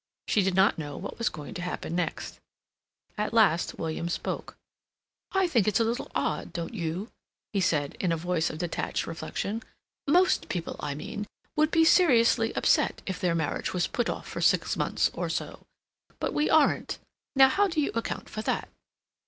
She 0.27 0.41
did 0.41 0.55
not 0.55 0.79
know 0.79 0.97
what 0.97 1.19
was 1.19 1.29
going 1.29 1.53
to 1.53 1.61
happen 1.61 1.93
next. 1.95 2.39
At 3.19 3.35
last 3.35 3.77
William 3.77 4.09
spoke. 4.09 4.55
"I 5.31 5.47
think 5.47 5.67
it's 5.67 5.79
a 5.79 5.83
little 5.83 6.09
odd, 6.15 6.51
don't 6.53 6.73
you?" 6.73 7.11
he 7.53 7.61
said, 7.61 7.97
in 7.99 8.11
a 8.11 8.17
voice 8.17 8.49
of 8.49 8.57
detached 8.57 9.05
reflection. 9.05 9.61
"Most 10.07 10.49
people, 10.49 10.75
I 10.79 10.95
mean, 10.95 11.27
would 11.55 11.69
be 11.69 11.85
seriously 11.85 12.51
upset 12.55 13.03
if 13.05 13.19
their 13.21 13.35
marriage 13.35 13.73
was 13.75 13.85
put 13.85 14.09
off 14.09 14.27
for 14.27 14.41
six 14.41 14.75
months 14.75 15.11
or 15.13 15.29
so. 15.29 15.67
But 16.19 16.33
we 16.33 16.49
aren't; 16.49 16.97
now 17.35 17.49
how 17.49 17.67
do 17.67 17.79
you 17.79 17.91
account 17.93 18.27
for 18.27 18.41
that?" 18.41 18.69